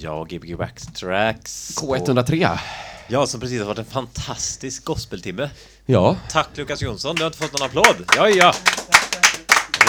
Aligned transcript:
Ja, 0.00 0.24
Gbg 0.24 0.56
Backtracks. 0.58 1.74
K103. 1.76 2.58
Ja, 3.08 3.26
som 3.26 3.40
precis 3.40 3.58
har 3.60 3.66
varit 3.66 3.78
en 3.78 3.84
fantastisk 3.84 4.84
gospeltimme. 4.84 5.50
Ja, 5.86 6.16
Tack 6.30 6.48
Lukas 6.54 6.82
Jonsson, 6.82 7.16
du 7.16 7.22
har 7.22 7.26
inte 7.26 7.38
fått 7.38 7.52
någon 7.60 7.66
applåd. 7.66 8.04
Ja, 8.16 8.28
ja. 8.28 8.54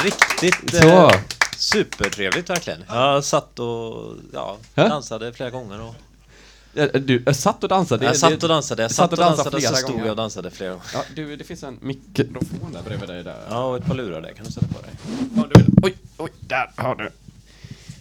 Riktigt 0.03 0.75
så. 0.81 0.87
eh, 0.87 1.11
supertrevligt 1.57 2.49
verkligen. 2.49 2.83
Jag 2.87 3.23
satt 3.23 3.59
och 3.59 4.13
ja, 4.33 4.57
dansade 4.75 5.33
flera 5.33 5.49
gånger. 5.49 5.81
Och, 5.81 5.95
Du 7.01 7.23
jag 7.25 7.35
satt 7.35 7.63
och 7.63 7.69
dansade. 7.69 8.05
jag 8.05 8.17
satt 8.17 8.43
och 8.43 8.49
dansade, 8.49 8.81
jag 8.81 8.91
satt 8.91 9.11
och 9.11 9.17
dansade 9.17 9.57
och 9.57 9.63
så 9.63 9.75
stod 9.75 9.89
gånger. 9.89 10.03
jag 10.05 10.09
och 10.11 10.15
dansade 10.17 10.51
flera 10.51 10.69
gånger. 10.69 10.85
Ja, 10.93 11.03
du, 11.15 11.35
det 11.35 11.43
finns 11.43 11.63
en 11.63 11.77
mikrofon 11.81 12.73
där 12.73 12.81
bredvid 12.85 13.09
dig 13.09 13.23
där. 13.23 13.37
Ja, 13.49 13.63
och 13.63 13.77
ett 13.77 13.85
par 13.85 13.95
lurar 13.95 14.21
där 14.21 14.31
kan 14.33 14.45
du 14.45 14.51
sätta 14.51 14.67
på 14.67 14.81
dig. 14.81 14.91
Ja, 15.35 15.43
du, 15.53 15.65
oj, 15.83 15.95
oj, 16.17 16.29
där 16.39 16.71
har 16.75 16.95
du. 16.95 17.09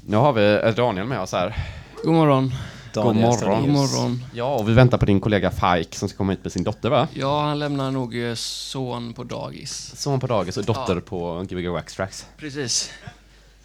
Nu 0.07 0.17
har 0.17 0.33
vi 0.33 0.61
eh, 0.65 0.75
Daniel 0.75 1.07
med 1.07 1.21
oss 1.21 1.33
här. 1.33 1.57
God 2.05 2.15
morgon. 2.15 2.53
Daniel 2.95 3.27
morgon. 3.27 3.61
God 3.63 3.71
morgon. 3.71 4.25
Ja, 4.35 4.55
och 4.59 4.69
vi 4.69 4.73
väntar 4.73 4.99
på 4.99 5.07
din 5.07 5.21
kollega 5.21 5.51
Fike 5.51 5.99
som 5.99 6.09
ska 6.09 6.17
komma 6.19 6.33
hit 6.33 6.41
med 6.43 6.53
sin 6.53 6.65
dotter 6.65 6.91
va? 6.91 7.09
Ja, 7.15 7.41
han 7.43 7.59
lämnar 7.59 7.91
nog 7.91 8.17
eh, 8.25 8.35
son 8.35 9.13
på 9.13 9.25
dagis. 9.25 9.93
Son 9.97 10.21
på 10.21 10.27
dagis 10.27 10.57
och 10.57 10.65
dotter 10.65 10.95
Ja. 10.95 11.01
på 11.01 11.47
Gbg 11.49 11.69
Wax 11.69 11.95
Tracks. 11.95 12.27
Precis. 12.39 12.91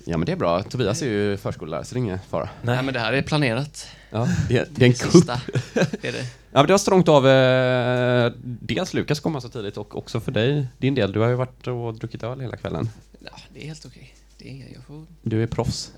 Ja 0.06 0.18
men 0.18 0.26
det 0.26 0.32
är 0.32 0.36
bra. 0.36 0.64
Tobias 0.64 1.02
är 1.02 1.06
ju 1.06 1.38
förskollärare 1.38 1.86
så 1.86 1.94
det 1.96 1.98
är 2.00 2.02
ingen 2.02 2.20
fara. 2.30 2.50
Nej, 2.62 2.84
men 2.84 2.94
det 2.94 3.00
här 3.00 3.14
är 3.14 3.22
planerat. 3.22 3.88
Ja, 4.10 4.28
det, 4.50 4.58
är- 4.58 4.68
det 4.70 4.86
är 4.86 4.88
en 4.90 4.94
kupp. 5.12 5.26
Det 5.74 6.08
är 6.08 6.12
det. 6.12 6.26
Ja 6.52 6.60
men 6.60 6.66
det 6.68 6.74
var 6.74 6.78
strångt 6.78 7.08
av 7.10 7.28
eh, 7.28 8.32
dels 8.44 8.94
Lukas 8.94 9.20
komma 9.20 9.42
så 9.42 9.50
tidigt 9.50 9.78
och 9.78 9.98
också 9.98 10.20
för 10.20 10.32
dig, 10.32 10.68
din 10.78 10.96
del. 10.96 11.12
Du 11.12 11.20
har 11.20 11.28
ju 11.28 11.36
varit 11.36 11.68
och 11.68 11.94
druckit 11.94 12.24
öl 12.24 12.42
hela 12.42 12.58
kvällen. 12.58 12.90
Ja, 13.20 13.32
det 13.54 13.64
är 13.64 13.68
helt 13.68 13.86
okej. 13.86 14.16
Det 14.38 14.50
är, 14.50 14.74
jag 14.74 14.84
får, 14.88 15.06
Du 15.22 15.44
är 15.44 15.48
proffs. 15.48 15.92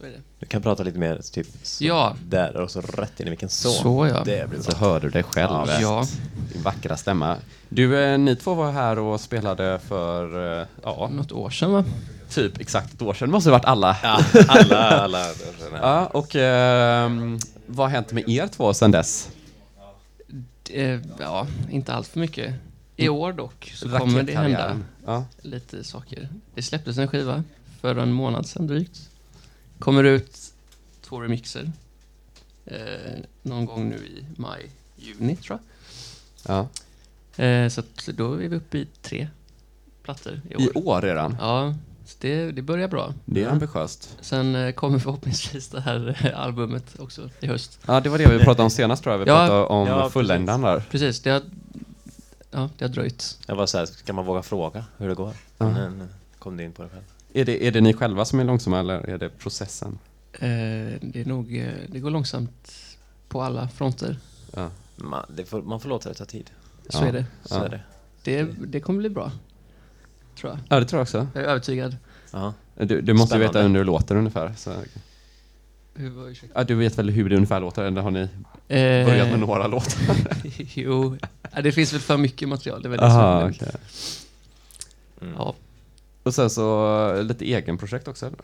Så 0.00 0.06
är 0.06 0.10
det. 0.10 0.20
Du 0.38 0.46
kan 0.46 0.62
prata 0.62 0.82
lite 0.82 0.98
mer 0.98 1.20
typ 1.32 1.46
så 1.62 1.84
Ja. 1.84 2.16
där 2.28 2.56
och 2.56 2.70
så 2.70 2.80
rätt 2.80 3.20
in 3.20 3.26
i 3.26 3.30
vilken 3.30 3.48
så. 3.48 3.68
Så, 3.70 4.06
ja. 4.06 4.22
Det 4.24 4.50
blir 4.50 4.60
Så 4.60 4.76
hör 4.76 5.00
du 5.00 5.10
dig 5.10 5.22
själv. 5.22 5.50
Ja, 5.68 5.80
Ja. 5.80 6.04
Din 6.52 6.62
vackra 6.62 6.96
stämma. 6.96 7.36
Du, 7.68 8.02
eh, 8.04 8.18
ni 8.18 8.36
två 8.36 8.54
var 8.54 8.72
här 8.72 8.98
och 8.98 9.20
spelade 9.20 9.78
för, 9.78 10.60
eh, 10.60 10.66
ja, 10.82 11.08
Något 11.12 11.32
år 11.32 11.50
sedan 11.50 11.72
va? 11.72 11.84
typ 12.30 12.60
exakt 12.60 12.94
ett 12.94 13.02
år 13.02 13.14
sedan. 13.14 13.28
Det 13.28 13.32
måste 13.32 13.50
ha 13.50 13.56
varit 13.58 13.64
alla. 13.64 13.96
Ja, 14.02 14.20
alla, 14.48 14.76
alla. 15.00 15.26
Ja, 15.82 16.06
och 16.06 16.36
ehm, 16.36 17.38
vad 17.66 17.86
har 17.86 17.90
hänt 17.90 18.12
med 18.12 18.28
er 18.28 18.46
två 18.46 18.74
sedan 18.74 18.90
dess? 18.90 19.28
Eh, 20.70 21.00
ja, 21.18 21.46
inte 21.70 21.92
allt 21.92 22.06
för 22.08 22.20
mycket. 22.20 22.54
I 22.96 23.08
år 23.08 23.32
dock 23.32 23.72
så 23.76 23.88
kommer 23.88 24.22
det 24.22 24.32
hända 24.36 24.76
Ja. 25.06 25.24
lite 25.42 25.84
saker. 25.84 26.28
Det 26.54 26.62
släpptes 26.62 26.98
en 26.98 27.08
skiva 27.08 27.44
för 27.80 27.96
en 27.96 28.12
månad 28.12 28.46
sedan 28.46 28.66
drygt. 28.66 29.09
Kommer 29.80 30.04
ut 30.04 30.36
två 31.02 31.20
remixer. 31.20 31.72
Eh, 32.66 32.76
någon 33.42 33.66
gång 33.66 33.88
nu 33.88 33.96
i 33.96 34.24
maj, 34.36 34.70
juni 34.96 35.36
tror 35.36 35.58
jag. 36.44 36.68
ja. 37.36 37.44
Eh, 37.44 37.68
så 37.68 37.80
att 37.80 38.08
då 38.14 38.32
är 38.34 38.48
vi 38.48 38.56
uppe 38.56 38.78
i 38.78 38.86
tre 39.02 39.28
plattor 40.02 40.40
i 40.50 40.56
år. 40.56 40.62
I 40.62 40.68
år 40.74 41.00
redan? 41.02 41.36
Ja, 41.40 41.74
så 42.06 42.16
det, 42.20 42.52
det 42.52 42.62
börjar 42.62 42.88
bra. 42.88 43.14
Det 43.24 43.40
är 43.40 43.44
Ja. 43.44 43.50
ambitiöst. 43.50 44.16
Sen 44.20 44.54
eh, 44.54 44.72
kommer 44.72 44.98
förhoppningsvis 44.98 45.68
det 45.68 45.80
här 45.80 46.18
eh, 46.26 46.40
albumet 46.40 47.00
också 47.00 47.30
i 47.40 47.46
höst. 47.46 47.78
Ja, 47.86 48.00
det 48.00 48.08
var 48.08 48.18
det 48.18 48.26
vi 48.38 48.38
pratade 48.44 48.62
om 48.62 48.70
senast 48.70 49.02
tror 49.02 49.12
jag. 49.14 49.18
Vi 49.18 49.24
Ja. 49.30 49.36
pratade 49.36 49.64
om 49.64 49.88
Ja, 49.88 50.10
fullängdaren 50.10 50.60
där. 50.60 50.84
Precis, 50.90 51.20
det 51.20 51.30
har, 51.30 51.42
ja, 52.50 52.70
det 52.78 52.84
har 52.84 52.92
dröjt. 52.92 53.38
Jag 53.46 53.56
var 53.56 53.66
så 53.66 53.78
här, 53.78 53.86
ska 53.86 54.12
man 54.12 54.24
våga 54.26 54.42
fråga 54.42 54.84
hur 54.96 55.08
det 55.08 55.14
går? 55.14 55.34
Ja. 55.58 55.68
Men, 55.70 56.00
eh, 56.00 56.06
kom 56.38 56.56
du 56.56 56.64
in 56.64 56.72
på 56.72 56.82
det 56.82 56.88
själv? 56.88 57.02
Är 57.32 57.44
det, 57.44 57.66
är 57.66 57.70
det 57.72 57.80
ni 57.80 57.92
själva 57.94 58.24
som 58.24 58.40
är 58.40 58.44
långsamma 58.44 58.78
eller 58.80 58.94
är 59.08 59.18
det 59.18 59.28
processen? 59.28 59.98
Eh, 60.32 60.40
det 61.00 61.20
är 61.20 61.24
nog, 61.24 61.56
eh, 61.56 61.72
det 61.88 61.98
går 62.00 62.10
långsamt 62.10 62.72
på 63.28 63.42
alla 63.42 63.68
fronter. 63.68 64.16
Ja. 64.54 64.70
Man, 64.96 65.24
det 65.36 65.44
får, 65.44 65.62
man 65.62 65.80
får 65.80 65.88
låta 65.88 66.08
det 66.08 66.14
ta 66.14 66.24
tid. 66.24 66.50
Så 66.88 66.98
Ja. 67.02 67.06
är 67.08 67.12
det. 67.12 67.24
Så 67.44 67.54
Ja. 67.54 67.64
är 67.64 67.68
det. 67.68 67.80
det. 68.24 68.48
Det 68.66 68.80
kommer 68.80 68.98
bli 68.98 69.08
bra. 69.10 69.32
Tror 70.36 70.52
jag. 70.52 70.58
Ja, 70.68 70.80
det 70.80 70.86
tror 70.86 70.98
jag 70.98 71.02
också. 71.02 71.26
Jag 71.34 71.44
är 71.44 71.48
övertygad. 71.48 71.96
Ja. 72.32 72.54
Du, 72.74 73.00
du 73.00 73.12
måste 73.14 73.34
ju 73.36 73.40
veta 73.40 73.62
hur 73.62 73.74
det 73.78 73.84
låter 73.84 74.16
ungefär. 74.16 74.54
Så. 74.56 74.72
Hur? 75.94 76.38
Ja, 76.54 76.64
du 76.64 76.74
vet 76.74 76.98
väl 76.98 77.10
hur 77.10 77.28
det 77.30 77.36
ungefär 77.36 77.60
låter? 77.60 77.84
Eller 77.84 78.00
har 78.02 78.10
ni 78.10 78.20
Eh, 78.68 79.06
börjat 79.06 79.28
med 79.30 79.40
några 79.40 79.66
låtar? 79.66 80.16
jo, 80.74 81.16
Ja, 81.52 81.62
det 81.62 81.72
finns 81.72 81.92
väl 81.92 82.00
för 82.00 82.16
mycket 82.16 82.48
material. 82.48 82.82
Det 82.82 82.86
är 82.88 82.90
väl 82.90 83.00
det 83.00 83.06
Aha, 83.06 83.40
är- 83.40 83.50
okej. 83.50 83.68
Mm. 85.22 85.34
Ja. 85.38 85.54
Och 86.22 86.34
sen 86.34 86.50
så 86.50 87.22
lite 87.22 87.44
egenprojekt 87.44 88.08
också 88.08 88.26
eller? 88.26 88.38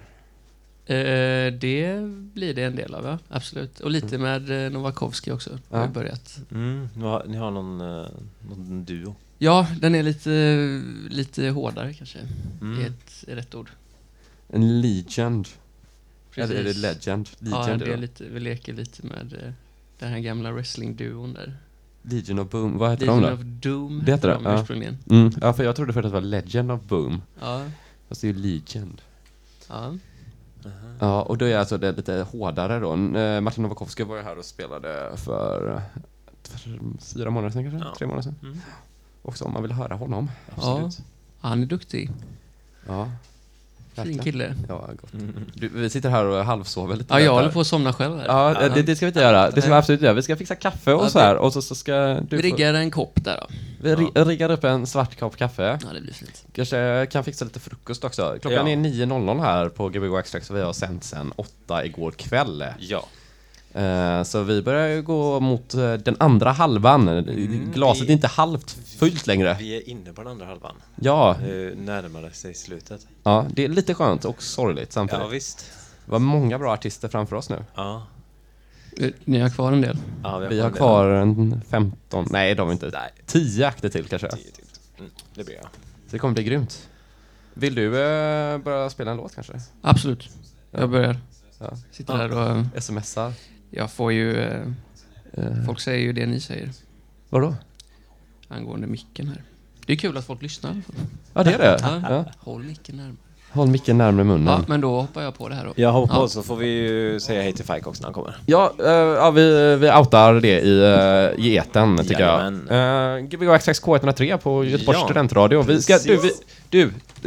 Eh, 0.89 1.53
det 1.53 2.01
blir 2.35 2.55
det 2.55 2.63
en 2.63 2.77
del 2.77 2.95
av, 2.95 3.05
ja. 3.05 3.19
Absolut. 3.29 3.81
Och 3.81 3.91
lite 3.91 4.19
med 4.19 4.65
eh, 4.67 4.73
Novakovsky 4.73 5.31
också. 5.31 5.59
Har 5.71 5.81
Ja. 5.81 5.87
börjat. 5.87 6.39
Mm, 6.51 6.89
ni, 6.95 7.03
har, 7.03 7.25
ni 7.29 7.37
har 7.37 7.51
någon, 7.51 7.81
eh, 7.81 8.07
någon 8.49 8.85
duo? 8.85 9.15
Ja, 9.39 9.67
den 9.81 9.95
är 9.95 10.03
lite, 10.03 10.83
lite 11.15 11.49
hårdare 11.49 11.95
kanske. 11.95 12.19
Mm. 12.61 12.81
Är, 12.81 12.87
ett, 12.87 13.25
är 13.29 13.35
rätt 13.37 13.55
ord. 13.55 13.71
En 14.49 14.81
legend. 14.81 15.49
Eller 16.35 16.55
är 16.55 16.59
det 16.59 16.65
Precis. 16.65 16.83
legend? 16.83 17.29
Ja, 17.39 17.61
Legend 17.63 17.81
det 17.83 17.87
är 17.87 17.95
då. 17.97 18.01
lite, 18.01 18.25
vi 18.25 18.41
leker 18.41 18.73
lite 18.73 19.07
med 19.07 19.33
eh, 19.43 19.53
den 19.99 20.09
här 20.11 20.19
gamla 20.19 20.51
wrestling-duon 20.53 21.35
där. 21.35 21.57
Legion 22.11 22.39
of 22.39 22.51
Boom. 22.51 22.79
Vad 22.79 22.91
heter 22.91 23.07
Legion 23.07 23.23
de 23.23 23.33
of 23.33 23.39
då? 23.41 23.71
Doom 23.71 24.03
Det 24.05 24.13
heter 24.13 24.29
de 24.29 24.43
det, 24.45 24.51
ja. 24.51 24.61
ursprungligen. 24.61 24.99
Mm. 25.11 25.33
Ja, 25.41 25.53
för 25.53 25.65
jag 25.65 25.77
trodde 25.77 25.93
först 25.93 26.05
att 26.05 26.13
det 26.13 26.15
var 26.15 26.21
Legend 26.21 26.73
of 26.73 26.81
Boom. 26.83 27.23
Ja, 27.41 27.63
Fast 28.09 28.21
det 28.21 28.29
är 28.29 28.33
ju 28.33 28.39
Legend. 28.39 29.03
ja. 29.69 29.95
Ja, 31.01 31.23
och 31.23 31.39
då 31.39 31.45
är 31.45 31.59
alltså 31.59 31.79
det 31.79 31.93
lite 31.93 32.27
hårdare 32.33 32.81
då. 32.81 33.19
Eh, 33.19 33.41
Martin 33.41 33.63
Novakovsky 33.63 34.05
var 34.05 34.17
ju 34.17 34.23
här 34.23 34.39
och 34.39 34.45
spelade 34.45 35.11
för, 35.17 35.81
för 36.43 36.59
fyra 37.01 37.31
månader 37.31 37.51
sedan 37.51 37.71
kanske? 37.71 37.89
Ja. 37.89 37.95
Tre 37.99 38.07
månader 38.07 38.23
sedan. 38.23 38.35
Mm. 38.43 38.59
Också 39.23 39.45
om 39.45 39.53
man 39.53 39.63
vill 39.63 39.73
höra 39.73 39.95
honom. 39.95 40.31
Absolut. 40.57 40.99
Han 41.41 41.63
är 41.63 41.67
duktig. 41.67 42.11
Ja, 42.87 43.11
Fin 44.05 44.19
kille. 44.19 44.55
Ja, 44.69 44.89
gott. 45.01 45.13
Mm. 45.15 45.35
Du, 45.55 45.69
vi 45.69 45.91
sitter 45.91 46.09
här 46.11 46.25
och 46.25 46.45
halvsover 46.45 46.97
lite. 46.97 47.15
Ja, 47.15 47.21
jag 47.21 47.33
håller 47.35 47.49
på 47.51 47.61
att 47.61 47.67
somna 47.67 47.93
själv 47.93 48.17
här. 48.19 48.27
Ja, 48.27 48.69
det, 48.75 48.83
det 48.83 48.97
ska 48.97 49.07
vi 49.07 49.09
inte 49.11 49.21
göra. 49.21 49.51
Det 49.51 49.61
ska 49.63 49.71
vi 49.71 49.77
absolut 49.77 50.01
göra. 50.01 50.13
Vi 50.13 50.23
ska 50.23 50.37
fixa 50.37 50.55
kaffe 50.55 50.93
och 50.93 51.05
Ja, 51.05 51.09
så 51.11 51.19
här. 51.19 51.37
Och 51.37 51.53
så, 51.53 51.63
så 51.63 51.75
ska 51.75 51.97
du 52.29 52.37
Vi 52.37 52.43
riggar 52.43 52.75
en 52.75 52.91
kopp 52.91 53.25
där 53.25 53.37
då. 53.41 53.47
Vi 53.81 53.95
ri- 53.95 54.25
riggar 54.25 54.51
upp 54.51 54.65
en 54.65 54.87
svart 54.87 55.19
kopp 55.19 55.37
kaffe. 55.37 55.79
Ja, 55.83 55.93
det 55.95 56.01
blir 56.01 56.13
fint. 56.13 56.45
Kanske 56.53 57.07
kan 57.11 57.25
fixa 57.25 57.45
lite 57.45 57.61
frukost 57.61 58.05
också. 58.05 58.37
Klockan 58.41 58.67
Ja. 58.67 58.73
är 58.73 58.77
9.00 58.77 59.41
här 59.41 59.69
på 59.69 59.89
Gbg 59.89 60.19
Extract 60.19 60.47
så 60.47 60.55
vi 60.55 60.61
har 60.63 60.73
sänt 60.73 61.05
sen 61.05 61.33
8 61.37 61.85
igår 61.85 62.11
kväll. 62.11 62.65
Ja. 62.79 63.07
Eh, 63.77 64.23
Så 64.23 64.43
vi 64.43 64.63
börjar 64.63 64.89
ju 64.89 65.03
gå 65.03 65.41
mot 65.41 65.75
eh, 65.75 65.93
den 65.95 66.17
andra 66.21 66.53
halvan. 66.53 67.09
Mm, 67.09 67.73
Glaset 67.75 68.03
vi- 68.05 68.09
är 68.09 68.13
inte 68.13 68.27
halvt 68.27 68.71
fullt 68.99 69.27
längre. 69.27 69.57
Vi 69.61 69.77
är 69.77 69.89
inne 69.89 70.13
på 70.13 70.23
den 70.23 70.31
andra 70.33 70.47
halvan. 70.47 70.75
Ja, 70.97 71.37
Nu 71.43 71.75
närmar 71.79 72.23
det 72.23 72.31
sig 72.33 72.55
slutet. 72.55 73.07
ja, 73.23 73.47
det 73.55 73.65
är 73.65 73.69
lite 73.69 73.95
skönt 73.95 74.25
och 74.25 74.43
sorgligt 74.43 74.93
samtidigt. 74.93 75.23
Ja, 75.23 75.29
visst. 75.29 75.71
Vi 76.07 76.13
har 76.13 76.19
många 76.19 76.59
bra 76.59 76.73
artister 76.73 77.09
framför 77.09 77.37
oss 77.37 77.51
nu. 77.51 77.65
Ja. 77.75 78.07
Eh, 79.01 79.11
Ni 79.25 79.39
har 79.41 79.49
kvar 79.51 79.73
en 79.73 79.81
del. 79.81 79.97
ja 80.23 80.39
Vi 80.39 80.61
har 80.61 80.67
en 80.67 80.73
del. 80.73 80.79
kvar 80.79 81.07
en 81.09 81.61
15, 81.71 82.27
nej 82.31 82.55
de 82.55 82.61
har 82.61 82.67
vi 82.67 82.73
inte. 82.73 82.91
Nej, 82.93 83.13
10 83.27 83.67
akter 83.67 83.89
till 83.89 84.05
kanske. 84.09 84.29
tio 84.31 84.51
till. 84.51 84.65
Mm, 84.99 85.11
det 85.35 85.45
blir 85.45 85.55
jag. 85.57 85.65
Så 85.65 85.69
det 86.11 86.19
kommer 86.19 86.35
bli 86.35 86.45
grymt. 86.45 86.89
Vill 87.55 87.75
du 87.75 87.87
eh, 87.87 88.59
börja 88.59 88.91
spela 88.91 89.11
en 89.11 89.17
låt 89.17 89.35
kanske? 89.35 89.53
Absolut. 89.83 90.29
Ja. 90.71 90.81
Jag 90.81 90.91
börjar. 90.91 91.17
Ja. 91.59 91.71
Sitter 91.91 92.17
här 92.17 92.33
och... 92.33 92.57
eh, 92.77 92.81
Smsar? 92.81 93.33
Jag 93.71 93.91
får 93.91 94.13
ju... 94.13 94.41
eh, 94.41 94.61
Eh, 95.39 95.65
Folk 95.67 95.81
säger 95.81 95.99
ju 95.99 96.13
det 96.13 96.27
ni 96.27 96.41
säger 96.41 96.71
vadå? 97.31 97.55
angående 98.49 98.87
micken 98.87 99.29
här. 99.29 99.43
Det 99.87 99.93
är 99.93 99.97
kul 99.97 100.17
att 100.17 100.27
folk 100.27 100.43
lyssnar. 100.43 100.83
Ja 101.35 101.43
det 101.43 101.53
är 101.53 101.59
det. 101.59 101.79
Ja. 101.83 102.03
Ja. 102.11 102.25
Håll 102.39 102.63
micken 102.63 102.97
närmare. 102.97 103.17
Håll 103.51 103.69
micken 103.69 103.99
närmare 103.99 104.25
munnen. 104.25 104.47
Ja, 104.47 104.65
men 104.69 104.81
då 104.81 105.01
hoppar 105.01 105.23
jag 105.23 105.35
på 105.39 105.49
det 105.49 105.55
här 105.55 105.65
då. 105.65 105.73
Jag 105.77 105.93
hoppar 105.93 106.15
Ja. 106.21 106.29
så 106.29 106.43
får 106.43 106.57
vi 106.57 106.67
ju 106.67 107.21
säga 107.21 107.43
hej 107.43 107.53
till 107.53 107.65
Fike 107.65 107.89
också 107.89 108.01
när 108.03 108.07
han 108.07 108.15
kommer. 108.15 108.37
Ja, 108.47 108.73
eh, 108.79 108.91
ja 108.91 109.31
vi, 109.31 109.77
vi 109.77 109.91
outar 109.93 110.35
det 110.35 110.61
i, 110.61 110.81
uh, 111.39 111.45
i 111.47 111.57
etern 111.57 111.99
tycker 111.99 112.21
Jajamän. 112.21 112.67
jag. 112.71 113.21
Uh, 113.23 113.27
Gbg 113.29 113.49
Access 113.51 113.83
K103 113.83 114.37
på 114.37 114.65
Göteborgs 114.65 114.99
Ja, 115.01 115.05
studentradio. 115.05 115.63
Vi 115.63 115.83
ska, 115.83 115.99
du, 115.99 116.17
vi, 116.17 116.31
du 116.71 116.83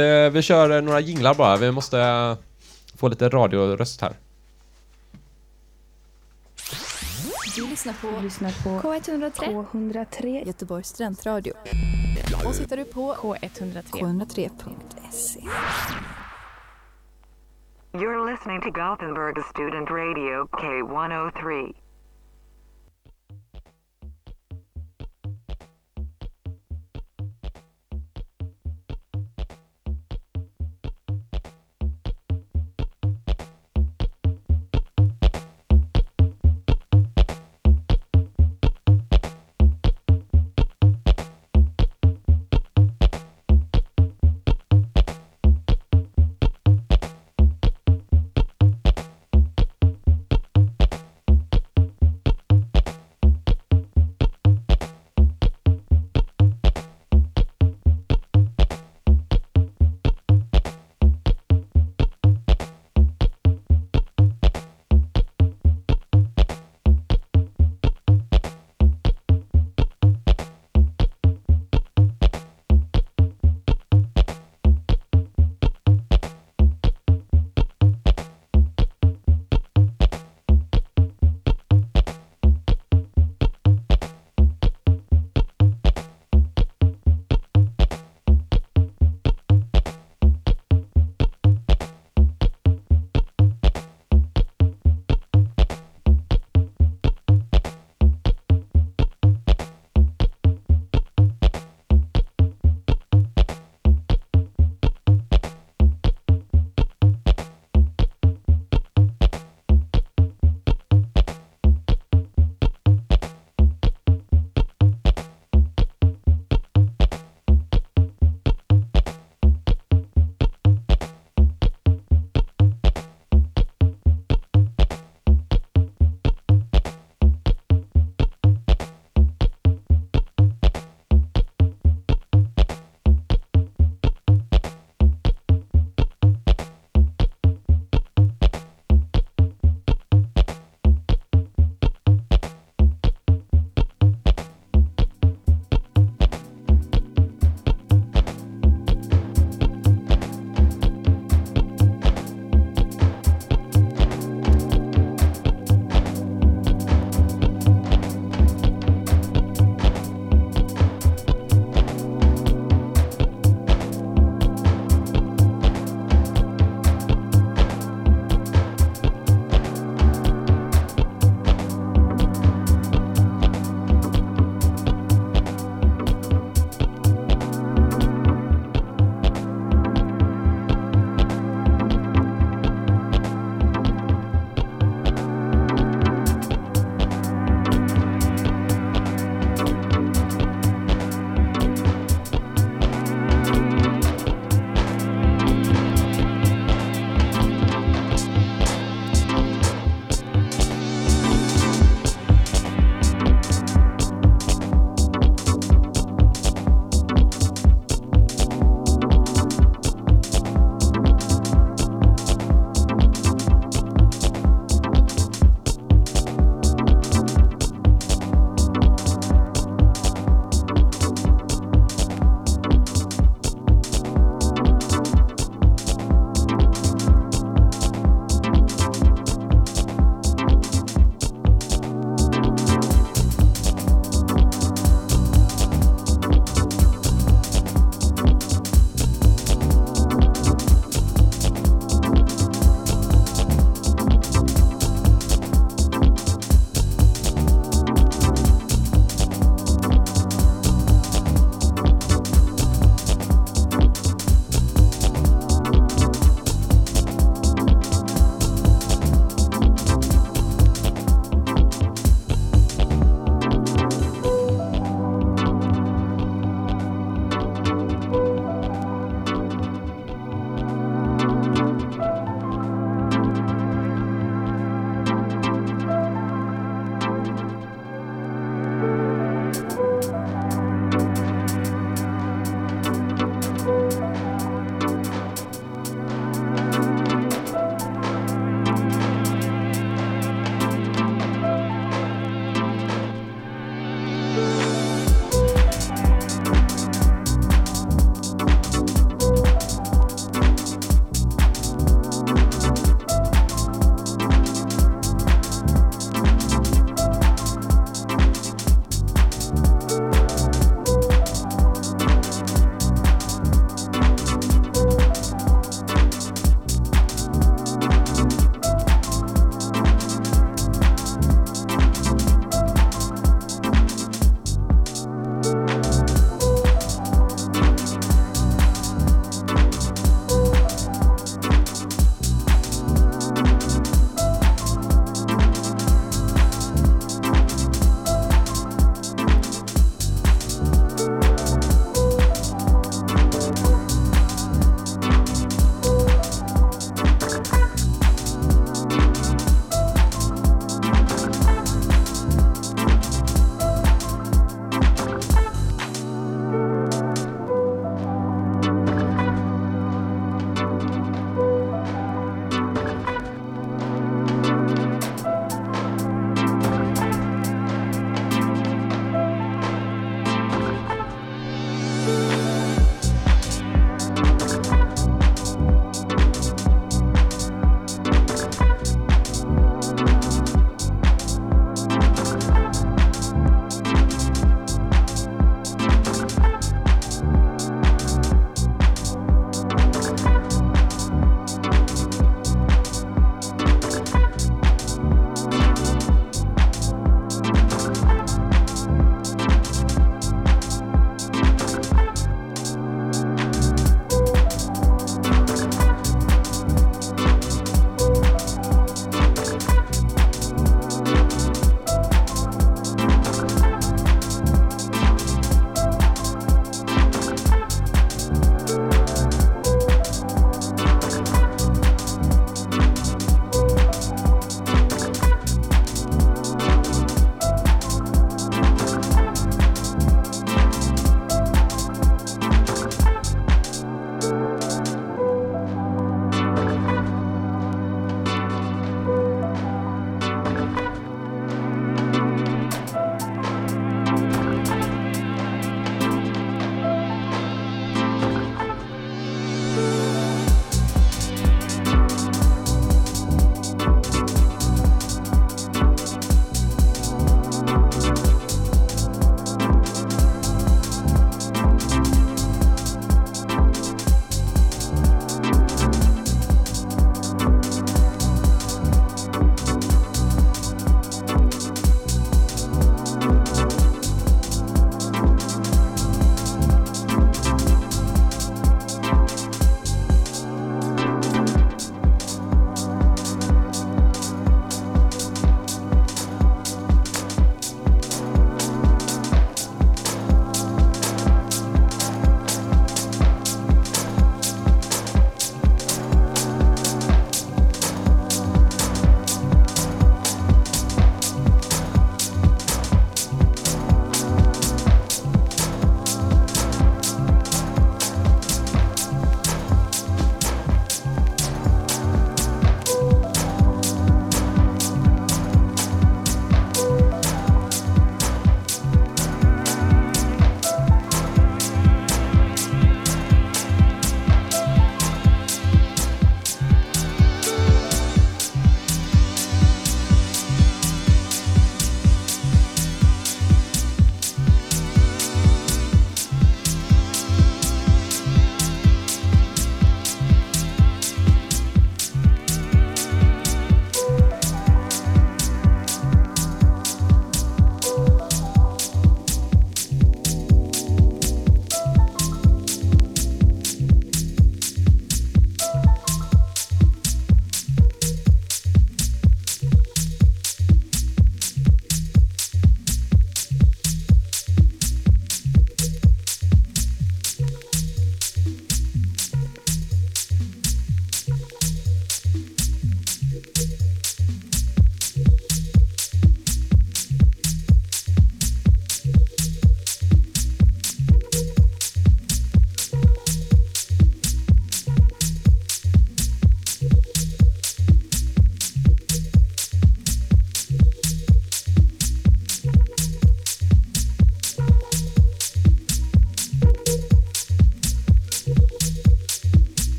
eh, 0.00 0.30
vi 0.30 0.42
kör 0.42 0.80
några 0.80 1.00
jinglar 1.00 1.34
bara. 1.34 1.56
Vi 1.56 1.70
måste 1.70 2.36
få 2.96 3.08
lite 3.08 3.28
radioröst 3.28 4.00
här. 4.00 4.12
Du 7.56 7.66
lyssnar 7.84 8.10
på 8.10 8.20
lyssnar 8.20 8.50
på 8.62 8.88
K103 8.88 9.64
K103 9.64 10.46
Göteborgs 10.46 10.88
studentradio. 10.88 11.52
Och 12.46 12.54
sitter 12.54 12.76
du 12.76 12.84
på 12.84 13.14
K103 13.14 13.84
K103.se. 13.84 15.40
You're 17.92 18.30
listening 18.30 18.60
to 18.60 18.70
Gothenburg 18.70 19.44
Student 19.44 19.90
Radio 19.90 20.46
K103. 20.52 21.74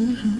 Mm-hmm. 0.00 0.39